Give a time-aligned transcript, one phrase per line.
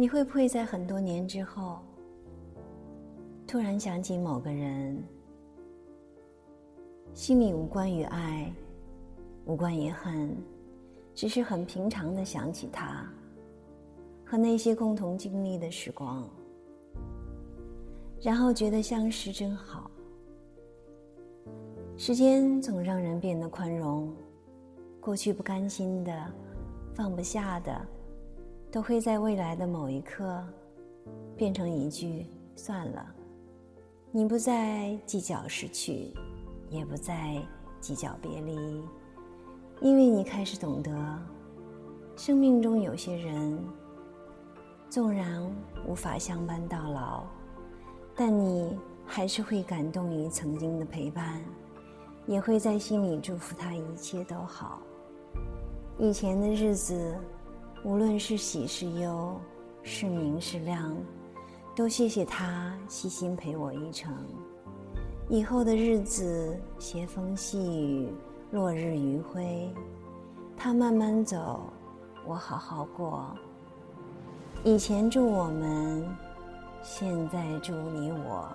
[0.00, 1.80] 你会不会在很多年之后，
[3.46, 4.98] 突然想起某个人，
[7.12, 8.50] 心里无关于爱，
[9.44, 10.34] 无关于恨，
[11.14, 13.06] 只是很平常的想起他
[14.24, 16.26] 和那些共同经历的时光，
[18.22, 19.90] 然后觉得相识真好。
[21.98, 24.10] 时间总让人变得宽容，
[24.98, 26.32] 过去不甘心的、
[26.94, 27.86] 放不下的，
[28.70, 30.42] 都会在未来的某一刻
[31.36, 33.04] 变成一句“算了”。
[34.12, 36.12] 你不再计较失去，
[36.68, 37.36] 也不再
[37.80, 38.82] 计较别离，
[39.80, 40.90] 因为你开始懂得，
[42.16, 43.58] 生命中有些人，
[44.88, 45.42] 纵然
[45.86, 47.24] 无法相伴到老，
[48.14, 51.42] 但你还是会感动于曾经的陪伴。
[52.26, 54.80] 也会在心里祝福他一切都好。
[55.98, 57.16] 以前的日子，
[57.82, 59.40] 无论是喜是忧，
[59.82, 60.94] 是明是亮，
[61.74, 64.14] 都谢谢他细心陪我一程。
[65.30, 68.12] 以后的日子，斜风细雨，
[68.50, 69.72] 落日余晖，
[70.58, 71.60] 他慢慢走，
[72.26, 73.34] 我好好过。
[74.62, 76.06] 以前祝我们，
[76.82, 78.54] 现在祝你我。